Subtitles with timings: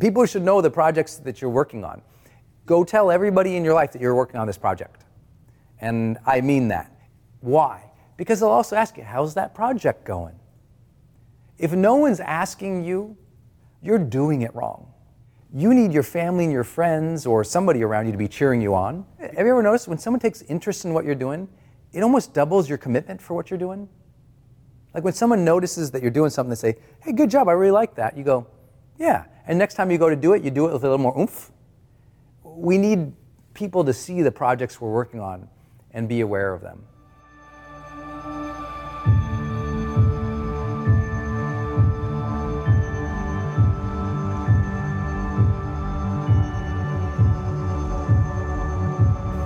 [0.00, 2.00] People should know the projects that you're working on.
[2.66, 5.04] Go tell everybody in your life that you're working on this project.
[5.80, 6.90] And I mean that.
[7.40, 7.90] Why?
[8.16, 10.34] Because they'll also ask you, how's that project going?
[11.58, 13.16] If no one's asking you,
[13.82, 14.92] you're doing it wrong.
[15.52, 18.74] You need your family and your friends or somebody around you to be cheering you
[18.74, 19.04] on.
[19.18, 21.48] Have you ever noticed when someone takes interest in what you're doing,
[21.92, 23.88] it almost doubles your commitment for what you're doing?
[24.94, 27.72] Like when someone notices that you're doing something, they say, hey, good job, I really
[27.72, 28.16] like that.
[28.16, 28.46] You go,
[29.00, 29.24] yeah.
[29.46, 31.18] And next time you go to do it, you do it with a little more
[31.18, 31.50] oomph.
[32.44, 33.12] We need
[33.54, 35.48] people to see the projects we're working on
[35.90, 36.84] and be aware of them.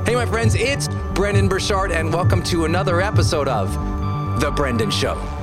[0.04, 3.72] Hey, my friends, it's Brendon Burchard, and welcome to another episode of
[4.40, 5.33] The Brendon Show.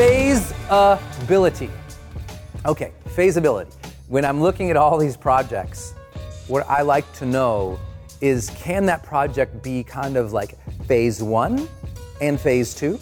[0.00, 1.68] Phaseability.
[2.64, 3.70] Okay, phaseability.
[4.08, 5.92] When I'm looking at all these projects,
[6.48, 7.78] what I like to know
[8.22, 10.56] is can that project be kind of like
[10.86, 11.68] phase one
[12.22, 12.98] and phase two?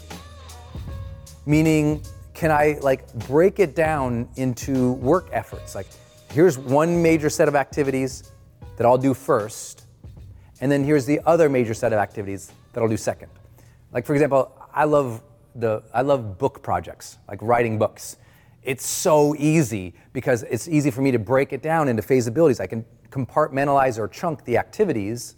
[1.46, 2.02] Meaning,
[2.34, 5.76] can I like break it down into work efforts?
[5.76, 5.86] Like,
[6.32, 8.32] here's one major set of activities
[8.76, 9.84] that I'll do first,
[10.60, 13.30] and then here's the other major set of activities that I'll do second.
[13.92, 15.22] Like, for example, I love
[15.54, 18.16] the I love book projects, like writing books.
[18.62, 22.60] it's so easy because it's easy for me to break it down into phasabilities.
[22.60, 25.36] I can compartmentalize or chunk the activities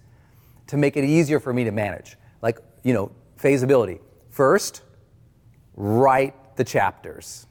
[0.67, 2.17] to make it easier for me to manage.
[2.43, 4.01] Like, you know, phasability.
[4.31, 4.83] First,
[5.75, 7.47] write the chapters.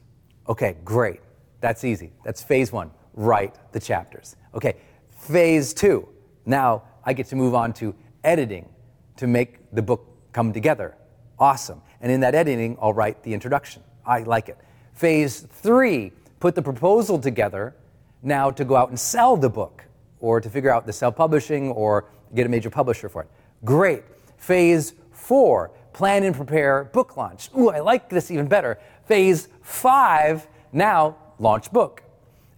[0.48, 1.20] Okay, great.
[1.60, 2.12] That's easy.
[2.24, 2.90] That's phase one.
[3.14, 4.36] Write the chapters.
[4.54, 4.76] Okay,
[5.08, 6.08] phase two.
[6.46, 8.68] Now I get to move on to editing
[9.16, 10.96] to make the book come together.
[11.38, 11.80] Awesome.
[12.00, 13.82] And in that editing, I'll write the introduction.
[14.06, 14.58] I like it.
[14.94, 17.74] Phase three, put the proposal together
[18.22, 19.84] now to go out and sell the book
[20.20, 23.28] or to figure out the self publishing or get a major publisher for it.
[23.64, 24.02] Great.
[24.38, 27.50] Phase four, plan and prepare book launch.
[27.56, 28.78] Ooh, I like this even better.
[29.04, 32.02] Phase five, now launch book.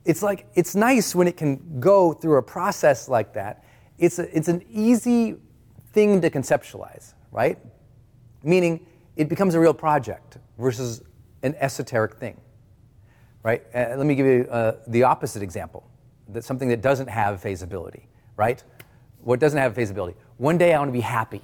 [0.05, 3.65] It's like, it's nice when it can go through a process like that.
[3.99, 5.37] It's, a, it's an easy
[5.93, 7.59] thing to conceptualize, right?
[8.43, 8.85] Meaning
[9.17, 11.03] it becomes a real project versus
[11.43, 12.41] an esoteric thing,
[13.43, 13.63] right?
[13.75, 15.89] Uh, let me give you uh, the opposite example.
[16.29, 18.05] That's something that doesn't have phasability,
[18.37, 18.63] right?
[19.23, 20.15] What doesn't have phasability?
[20.39, 21.43] One day I want to be happy.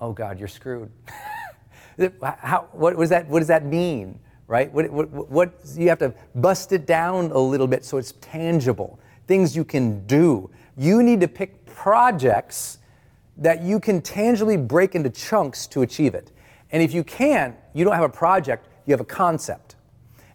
[0.00, 0.90] Oh God, you're screwed.
[2.22, 4.70] How, what, does that, what does that mean, right?
[4.72, 9.00] What, what, what, you have to bust it down a little bit so it's tangible,
[9.26, 10.50] things you can do.
[10.76, 12.78] You need to pick projects
[13.38, 16.32] that you can tangibly break into chunks to achieve it.
[16.70, 19.76] And if you can't, you don't have a project, you have a concept.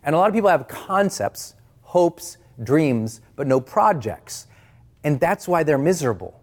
[0.04, 4.48] And a lot of people have concepts, hopes, dreams, but no projects.
[5.04, 6.42] And that's why they're miserable,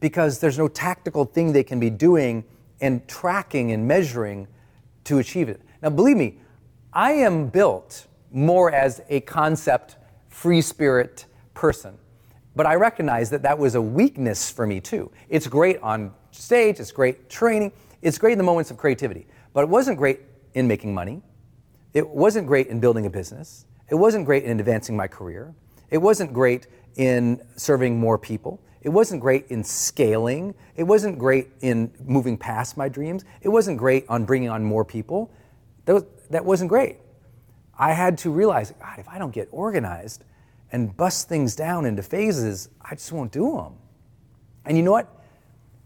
[0.00, 2.44] because there's no tactical thing they can be doing
[2.80, 4.48] and tracking and measuring
[5.04, 5.60] to achieve it.
[5.82, 6.38] Now, believe me,
[6.92, 9.96] I am built more as a concept,
[10.28, 11.96] free spirit person.
[12.54, 15.10] But I recognize that that was a weakness for me too.
[15.28, 19.26] It's great on stage, it's great training, it's great in the moments of creativity.
[19.52, 20.20] But it wasn't great
[20.54, 21.22] in making money.
[21.94, 23.66] It wasn't great in building a business.
[23.88, 25.54] It wasn't great in advancing my career.
[25.90, 26.66] It wasn't great
[26.96, 28.60] in serving more people.
[28.82, 30.54] It wasn't great in scaling.
[30.76, 33.24] It wasn't great in moving past my dreams.
[33.40, 35.30] It wasn't great on bringing on more people.
[35.84, 36.98] That, was, that wasn't great.
[37.78, 40.24] I had to realize, God, if I don't get organized,
[40.72, 43.74] and bust things down into phases, I just won't do them.
[44.64, 45.21] And you know what?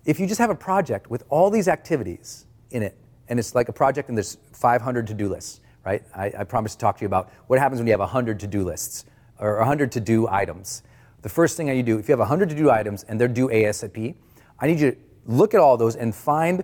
[0.06, 2.96] If you just have a project with all these activities in it,
[3.28, 6.04] and it's like a project and there's 500 to do lists, right?
[6.14, 8.46] I, I promised to talk to you about what happens when you have 100 to
[8.46, 9.04] do lists
[9.40, 10.84] or 100 to do items.
[11.22, 13.48] The first thing you do, if you have 100 to do items and they're due
[13.48, 14.14] ASAP,
[14.60, 16.62] I need you to look at all those and find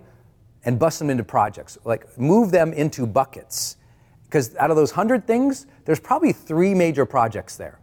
[0.64, 1.76] and bust them into projects.
[1.84, 3.76] Like move them into buckets.
[4.22, 7.80] Because out of those 100 things, there's probably three major projects there.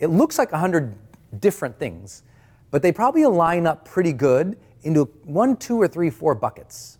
[0.00, 0.94] It looks like 100
[1.40, 2.24] different things,
[2.70, 6.98] but they probably line up pretty good into one, two, or three, four buckets.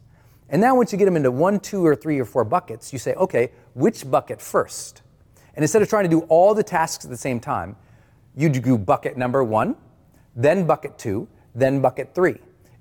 [0.48, 2.98] And now, once you get them into one, two, or three, or four buckets, you
[2.98, 5.02] say, okay, which bucket first?
[5.54, 7.76] And instead of trying to do all the tasks at the same time,
[8.36, 9.76] you do bucket number one,
[10.36, 12.36] then bucket two, then bucket three.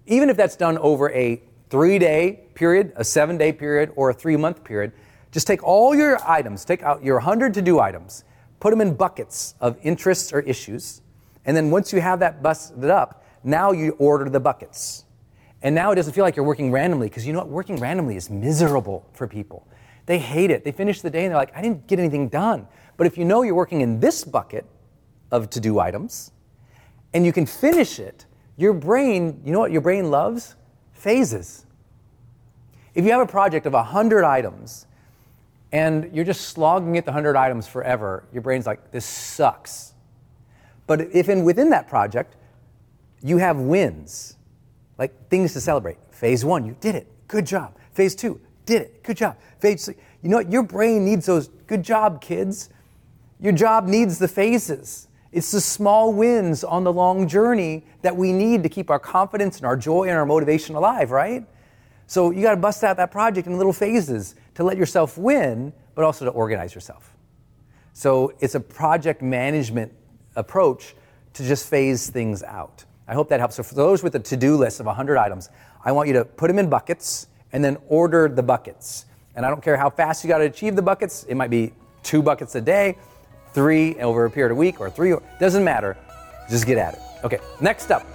[0.06, 4.14] Even if that's done over a three day period, a seven day period, or a
[4.14, 4.92] three month period,
[5.32, 8.24] just take all your items, take out your 100 to do items,
[8.60, 11.02] put them in buckets of interests or issues.
[11.46, 15.06] And then once you have that busted up, now you order the buckets.
[15.62, 17.50] And now it doesn't feel like you're working randomly because you know what?
[17.50, 19.68] Working randomly is miserable for people.
[20.06, 20.63] They hate it.
[20.63, 22.68] They finish the day and they're like, I didn't get anything done.
[22.95, 24.66] But if you know you're working in this bucket
[25.31, 26.31] of to do items
[27.14, 30.56] and you can finish it, your brain, you know what your brain loves?
[30.94, 31.66] Phases.
[32.95, 34.88] If you have a project of 100 items
[35.71, 39.94] and you're just slogging at the 100 items forever, your brain's like, this sucks.
[40.88, 42.37] But if in, within that project,
[43.21, 44.38] you have wins,
[44.97, 45.97] like things to celebrate.
[46.12, 47.76] Phase one, you did it, good job.
[47.94, 49.38] Phase two, did it, good job.
[49.59, 50.52] Phase three, you know what?
[50.52, 52.69] Your brain needs those, good job, kids.
[53.40, 55.07] Your job needs the phases.
[55.31, 59.57] It's the small wins on the long journey that we need to keep our confidence
[59.57, 61.45] and our joy and our motivation alive, right?
[62.07, 65.74] So you got to bust out that project in little phases to let yourself win,
[65.94, 67.16] but also to organize yourself.
[67.94, 69.94] So it's a project management
[70.36, 70.95] approach
[71.33, 72.86] to just phase things out.
[73.07, 73.56] I hope that helps.
[73.56, 75.49] So for those with a to-do list of 100 items,
[75.83, 79.06] I want you to put them in buckets and then order the buckets.
[79.35, 81.23] And I don't care how fast you got to achieve the buckets.
[81.23, 81.73] It might be
[82.04, 82.97] two buckets a day,
[83.54, 85.16] three over a period of a week, or three.
[85.40, 85.95] Doesn't matter.
[86.49, 86.99] Just get at it.
[87.23, 87.40] Okay.
[87.61, 88.06] Next up,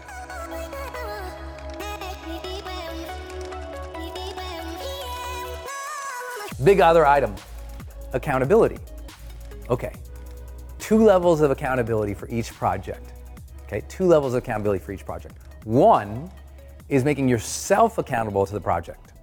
[6.65, 7.35] Big other item
[8.13, 8.79] accountability.
[9.69, 9.93] Okay,
[10.79, 13.12] two levels of accountability for each project.
[13.73, 15.35] Okay, two levels of accountability for each project.
[15.65, 16.31] One
[16.91, 19.15] is making yourself accountable to the project.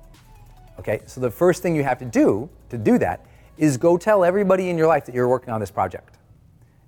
[0.79, 3.27] Okay, so the first thing you have to do to do that
[3.59, 6.17] is go tell everybody in your life that you're working on this project.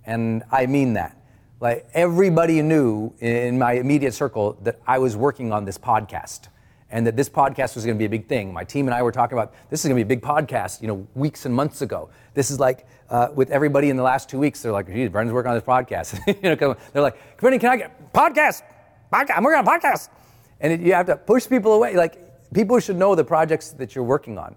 [0.07, 1.15] And I mean that.
[1.59, 6.47] Like everybody knew in my immediate circle that I was working on this podcast
[6.91, 8.53] and that this podcast was going to be a big thing.
[8.53, 10.81] My team and I were talking about this is going to be a big podcast,
[10.81, 12.09] you know, weeks and months ago.
[12.33, 14.61] This is like uh, with everybody in the last two weeks.
[14.61, 17.77] They're like, "Geez, Brendon's working on this podcast." you know, they're like, "Brendon, can I
[17.77, 18.63] get podcast?
[19.11, 19.37] podcast?
[19.37, 20.09] I'm working on a podcast."
[20.59, 21.95] And it, you have to push people away.
[21.95, 24.55] Like people should know the projects that you're working on.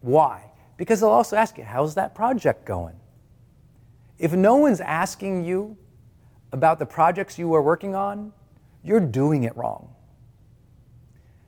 [0.00, 0.50] Why?
[0.76, 2.96] Because they'll also ask you, "How's that project going?"
[4.18, 5.76] If no one's asking you
[6.52, 8.32] about the projects you are working on,
[8.82, 9.93] you're doing it wrong.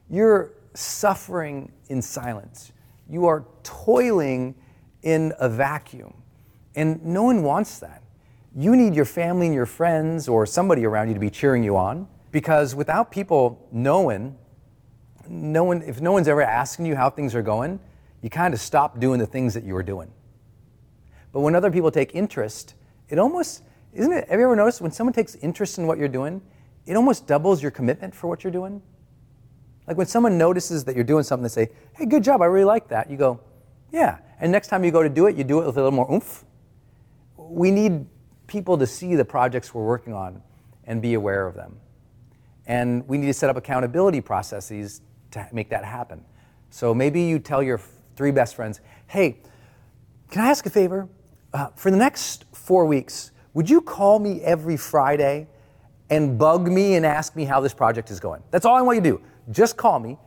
[0.09, 2.73] You're suffering in silence.
[3.09, 4.55] You are toiling
[5.03, 6.15] in a vacuum.
[6.75, 8.03] And no one wants that.
[8.55, 11.77] You need your family and your friends or somebody around you to be cheering you
[11.77, 14.37] on because without people knowing,
[15.29, 17.81] no one, if no one's ever asking you how things are going,
[18.23, 20.11] you kind of stop doing the things that you were doing.
[21.33, 22.75] But when other people take interest,
[23.09, 23.63] it almost
[23.97, 24.29] isn't it?
[24.29, 26.43] Have you ever noticed when someone takes interest in what you're doing,
[26.85, 28.83] it almost doubles your commitment for what you're doing?
[29.87, 32.65] Like when someone notices that you're doing something, they say, hey, good job, I really
[32.65, 33.11] like that.
[33.11, 33.41] You go,
[33.93, 34.19] yeah.
[34.41, 36.13] And next time you go to do it, you do it with a little more
[36.13, 36.45] oomph.
[37.37, 38.07] We need
[38.47, 40.43] people to see the projects we're working on
[40.85, 41.79] and be aware of them.
[42.67, 45.01] And we need to set up accountability processes
[45.31, 46.25] to make that happen.
[46.71, 47.81] So maybe you tell your
[48.17, 49.39] three best friends, hey,
[50.31, 51.09] can I ask a favor?
[51.53, 55.47] Uh, for the next four weeks, would you call me every Friday
[56.11, 58.43] and bug me and ask me how this project is going?
[58.51, 59.23] That's all I want you to do.
[59.51, 60.19] Just call me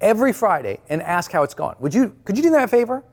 [0.00, 1.76] every Friday and ask how it's going.
[1.80, 3.04] Would you, could you do that a favor?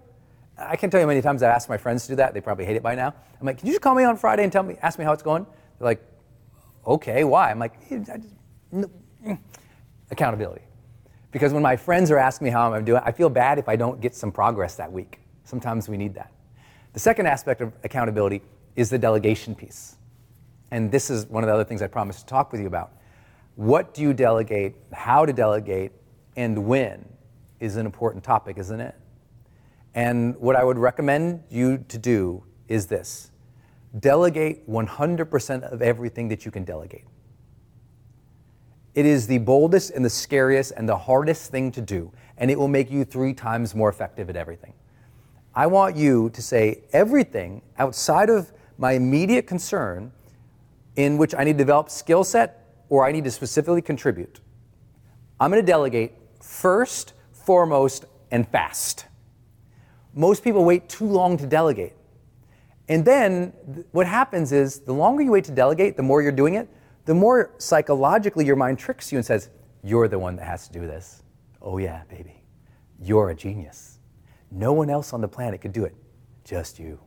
[0.57, 2.33] I can't tell you how many times I've asked my friends to do that.
[2.33, 3.13] They probably hate it by now.
[3.39, 5.11] I'm like, can you just call me on Friday and tell me, ask me how
[5.11, 5.45] it's going?
[5.79, 6.03] They're like,
[6.85, 7.51] okay, why?
[7.51, 8.09] I'm like, just,
[8.71, 8.89] no.
[9.25, 9.39] Mm,
[10.11, 10.61] accountability.
[11.31, 13.75] Because when my friends are asking me how I'm doing, I feel bad if I
[13.75, 15.19] don't get some progress that week.
[15.43, 16.31] Sometimes we need that.
[16.93, 18.41] The second aspect of accountability
[18.75, 19.97] is the delegation piece.
[20.71, 22.93] And this is one of the other things I promised to talk with you about.
[23.55, 25.93] What do you delegate, how to delegate,
[26.35, 27.05] and when
[27.59, 28.95] is an important topic, isn't it?
[29.93, 33.31] And what I would recommend you to do is this
[33.99, 37.05] delegate 100% of everything that you can delegate.
[38.93, 42.59] It is the boldest and the scariest and the hardest thing to do, and it
[42.59, 44.73] will make you three times more effective at everything.
[45.53, 50.11] I want you to say everything outside of my immediate concern
[50.97, 54.39] in which I need to develop skill set or I need to specifically contribute,
[55.39, 59.05] I'm going to delegate first, foremost, and fast.
[60.13, 61.93] Most people wait too long to delegate.
[62.87, 66.31] And then th- what happens is the longer you wait to delegate, the more you're
[66.31, 66.69] doing it,
[67.05, 69.49] the more psychologically your mind tricks you and says,
[69.83, 71.23] You're the one that has to do this.
[71.61, 72.43] Oh, yeah, baby.
[72.99, 73.99] You're a genius.
[74.51, 75.95] No one else on the planet could do it,
[76.43, 76.99] just you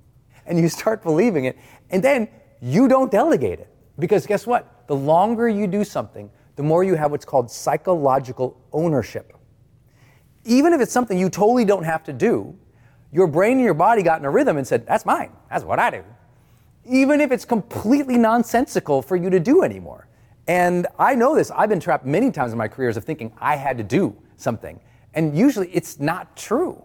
[0.49, 1.57] and you start believing it.
[1.91, 2.29] And then
[2.61, 3.73] you don't delegate it.
[3.99, 4.87] Because guess what?
[4.87, 9.33] The longer you do something, the more you have what's called psychological ownership.
[10.45, 12.57] Even if it's something you totally don't have to do,
[13.13, 15.33] your brain and your body got in a rhythm and said, That's mine.
[15.51, 16.05] That's what I do.
[16.85, 20.09] Even if it's completely nonsensical for you to do anymore.
[20.47, 21.51] And I know this.
[21.51, 24.81] I've been trapped many times in my careers of thinking I had to do something.
[25.15, 26.83] And usually it's not true.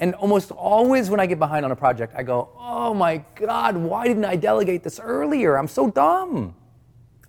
[0.00, 3.76] And almost always when I get behind on a project, I go, oh my God,
[3.76, 5.56] why didn't I delegate this earlier?
[5.56, 6.54] I'm so dumb.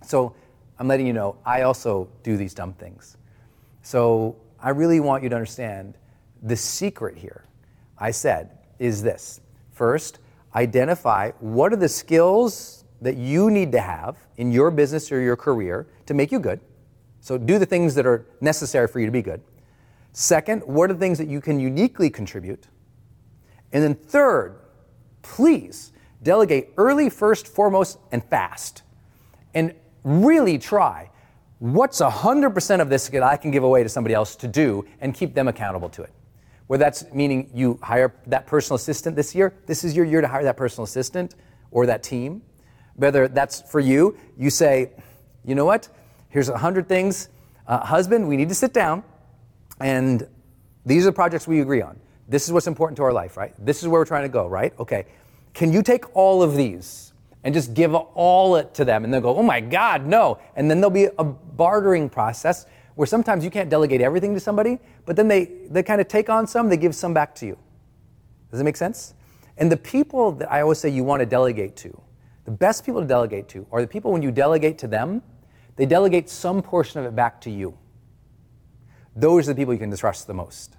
[0.02, 0.34] So
[0.78, 3.16] I'm letting you know, I also do these dumb things.
[3.82, 5.94] So I really want you to understand
[6.42, 7.44] the secret here,
[7.98, 9.40] I said, is this.
[9.72, 10.18] First,
[10.54, 15.36] identify what are the skills that you need to have in your business or your
[15.36, 16.60] career to make you good.
[17.20, 19.40] So do the things that are necessary for you to be good.
[20.18, 22.68] Second, what are the things that you can uniquely contribute?
[23.70, 24.58] And then third,
[25.20, 25.92] please
[26.22, 28.82] delegate early, first, foremost, and fast.
[29.52, 31.10] And really try
[31.58, 35.12] what's 100% of this that I can give away to somebody else to do and
[35.12, 36.14] keep them accountable to it.
[36.66, 40.28] Whether that's meaning you hire that personal assistant this year, this is your year to
[40.28, 41.34] hire that personal assistant
[41.70, 42.40] or that team.
[42.94, 44.92] Whether that's for you, you say,
[45.44, 45.90] you know what,
[46.30, 47.28] here's 100 things.
[47.66, 49.04] Uh, husband, we need to sit down
[49.80, 50.26] and
[50.84, 51.98] these are the projects we agree on.
[52.28, 53.54] This is what's important to our life, right?
[53.64, 54.72] This is where we're trying to go, right?
[54.78, 55.06] Okay.
[55.54, 57.12] Can you take all of these
[57.44, 59.04] and just give all it to them?
[59.04, 60.38] And they'll go, oh my God, no.
[60.54, 64.78] And then there'll be a bartering process where sometimes you can't delegate everything to somebody,
[65.04, 67.58] but then they, they kind of take on some, they give some back to you.
[68.50, 69.14] Does it make sense?
[69.58, 72.00] And the people that I always say you want to delegate to,
[72.44, 75.22] the best people to delegate to are the people when you delegate to them,
[75.76, 77.76] they delegate some portion of it back to you.
[79.16, 80.76] Those are the people you can trust the most.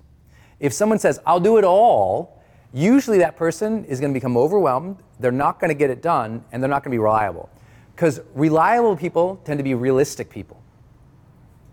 [0.59, 2.41] If someone says, I'll do it all,
[2.71, 6.45] usually that person is going to become overwhelmed, they're not going to get it done,
[6.51, 7.49] and they're not going to be reliable.
[7.95, 10.61] Because reliable people tend to be realistic people.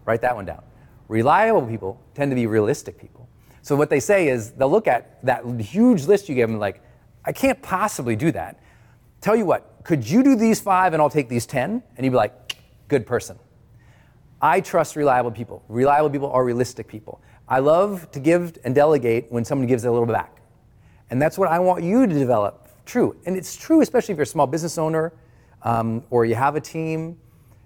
[0.07, 0.63] Write that one down.
[1.09, 3.29] Reliable people tend to be realistic people.
[3.61, 6.83] So what they say is they'll look at that huge list you give them, like,
[7.25, 8.61] I can't possibly do that.
[9.21, 11.83] Tell you what, could you do these five and I'll take these 10?
[11.97, 12.57] And you'd be like,
[12.89, 13.39] good person.
[14.41, 15.63] I trust reliable people.
[15.69, 17.21] Reliable people are realistic people.
[17.49, 20.41] I love to give and delegate when someone gives a little bit back.
[21.11, 22.69] And that's what I want you to develop.
[22.87, 23.17] True.
[23.27, 25.13] And it's true, especially if you're a small business owner
[25.63, 27.19] um, or you have a team,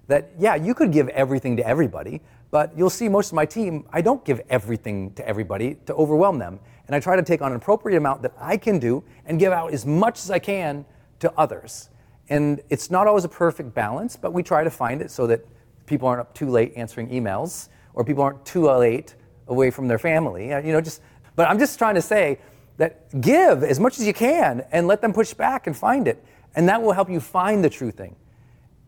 [0.09, 2.21] that, yeah, you could give everything to everybody,
[2.51, 6.39] but you'll see most of my team, I don't give everything to everybody to overwhelm
[6.39, 6.59] them.
[6.87, 9.53] And I try to take on an appropriate amount that I can do and give
[9.53, 10.87] out as much as I can
[11.21, 11.91] to others.
[12.31, 15.45] And it's not always a perfect balance, but we try to find it so that
[15.89, 19.15] people aren't up too late answering emails or people aren't too late
[19.49, 20.53] away from their family.
[20.53, 21.03] Uh, you know, just
[21.35, 22.39] but I'm just trying to say
[22.79, 26.25] that give as much as you can and let them push back and find it.
[26.55, 28.17] And that will help you find the true thing.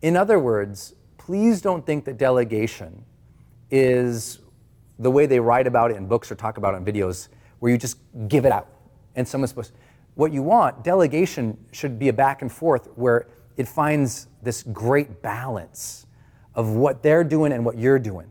[0.01, 3.05] In other words, please don't think that delegation
[3.69, 4.39] is
[4.99, 7.29] the way they write about it in books or talk about it in videos,
[7.59, 8.67] where you just give it out
[9.15, 9.73] and someone's supposed.
[10.15, 15.21] What you want, delegation should be a back and forth where it finds this great
[15.21, 16.05] balance
[16.55, 18.27] of what they're doing and what you're doing.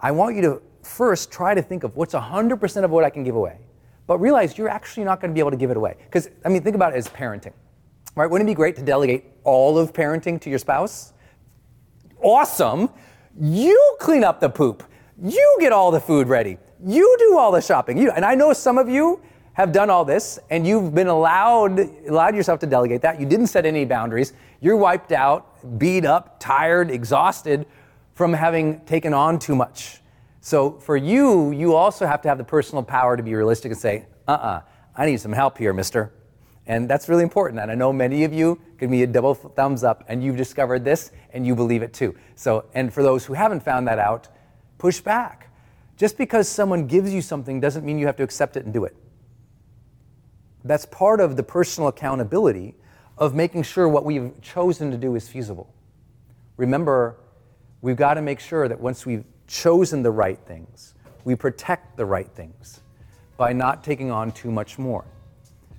[0.00, 3.24] I want you to first try to think of what's 100% of what I can
[3.24, 3.58] give away,
[4.06, 5.96] but realize you're actually not going to be able to give it away.
[6.04, 7.52] Because, I mean, think about it as parenting,
[8.14, 8.30] right?
[8.30, 11.12] Wouldn't it be great to delegate all of parenting to your spouse?
[12.22, 12.90] Awesome.
[13.38, 14.82] You clean up the poop.
[15.22, 16.58] You get all the food ready.
[16.84, 17.98] You do all the shopping.
[17.98, 19.20] You, and I know some of you
[19.58, 23.18] have done all this and you've been allowed allowed yourself to delegate that.
[23.18, 24.32] You didn't set any boundaries.
[24.60, 27.66] You're wiped out, beat up, tired, exhausted
[28.14, 30.00] from having taken on too much.
[30.40, 33.80] So for you, you also have to have the personal power to be realistic and
[33.80, 34.60] say, "Uh-uh,
[34.96, 36.12] I need some help here, mister."
[36.68, 37.58] And that's really important.
[37.60, 40.84] And I know many of you give me a double thumbs up and you've discovered
[40.84, 42.14] this and you believe it too.
[42.36, 44.28] So, and for those who haven't found that out,
[44.76, 45.50] push back.
[45.96, 48.84] Just because someone gives you something doesn't mean you have to accept it and do
[48.84, 48.94] it.
[50.64, 52.74] That's part of the personal accountability
[53.16, 55.72] of making sure what we've chosen to do is feasible.
[56.56, 57.16] Remember,
[57.80, 60.94] we've got to make sure that once we've chosen the right things,
[61.24, 62.80] we protect the right things
[63.36, 65.04] by not taking on too much more.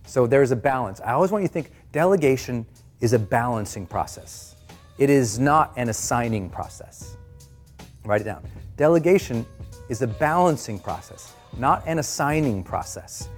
[0.06, 1.02] So there's a balance.
[1.02, 2.66] I always want you to think delegation
[3.00, 4.56] is a balancing process.
[4.98, 7.16] It is not an assigning process.
[8.06, 8.44] Write it down.
[8.76, 9.46] Delegation
[9.90, 13.30] is a balancing process, not an assigning process.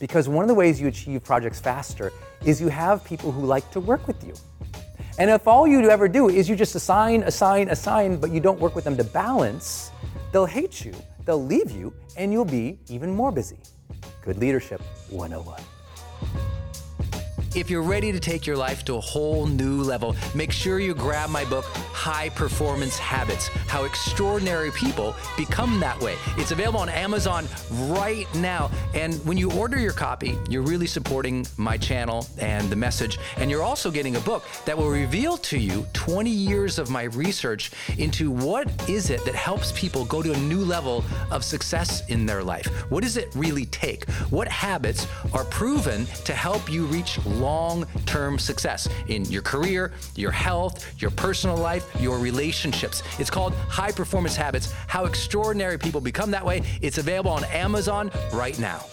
[0.00, 2.10] Because one of the ways you achieve projects faster
[2.44, 4.34] is you have people who like to work with you.
[5.18, 8.58] And if all you ever do is you just assign, assign, assign, but you don't
[8.58, 9.90] work with them to balance,
[10.32, 10.94] they'll hate you,
[11.26, 13.58] they'll leave you, and you'll be even more busy.
[14.22, 15.62] Good Leadership 101.
[17.54, 20.94] If you're ready to take your life to a whole new level, make sure you
[20.94, 21.66] grab my book,
[22.00, 26.16] High Performance Habits How Extraordinary People Become That Way.
[26.38, 28.70] It's available on Amazon right now.
[28.94, 33.18] And when you order your copy, you're really supporting my channel and the message.
[33.36, 37.02] And you're also getting a book that will reveal to you 20 years of my
[37.02, 42.08] research into what is it that helps people go to a new level of success
[42.08, 42.66] in their life.
[42.90, 44.08] What does it really take?
[44.30, 50.30] What habits are proven to help you reach long term success in your career, your
[50.30, 53.02] health, your personal life, your relationships.
[53.18, 56.62] It's called High Performance Habits How Extraordinary People Become That Way.
[56.80, 58.84] It's available on Amazon right now.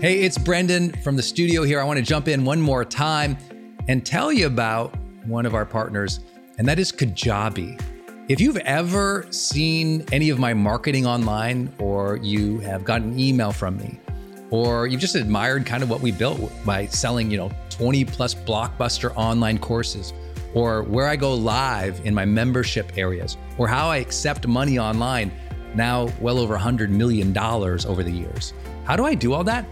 [0.00, 1.80] Hey, it's Brendon from the studio here.
[1.80, 3.38] I want to jump in one more time
[3.86, 6.18] and tell you about one of our partners
[6.58, 7.91] and that is Kajabi.
[8.32, 13.52] If you've ever seen any of my marketing online, or you have gotten an email
[13.52, 14.00] from me,
[14.48, 18.34] or you've just admired kind of what we built by selling, you know, 20 plus
[18.34, 20.14] blockbuster online courses,
[20.54, 25.30] or where I go live in my membership areas, or how I accept money online,
[25.74, 28.54] now well over $100 million over the years.
[28.84, 29.66] How do I do all that?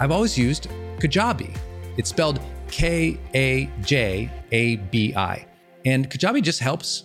[0.00, 1.54] I've always used Kajabi.
[1.98, 2.40] It's spelled
[2.70, 5.44] K A J A B I.
[5.84, 7.04] And Kajabi just helps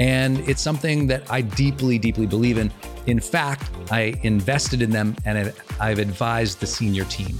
[0.00, 2.72] And it's something that I deeply, deeply believe in.
[3.06, 7.38] In fact, I invested in them and I've advised the senior team.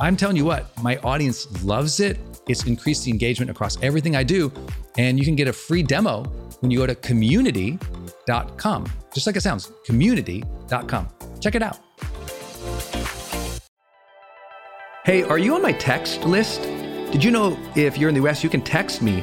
[0.00, 2.18] I'm telling you what, my audience loves it.
[2.48, 4.50] It's increased the engagement across everything I do.
[4.96, 6.24] And you can get a free demo
[6.60, 8.86] when you go to community.com.
[9.12, 11.08] Just like it sounds, community.com.
[11.40, 11.78] Check it out.
[15.04, 16.62] Hey, are you on my text list?
[17.12, 19.22] Did you know if you're in the US, you can text me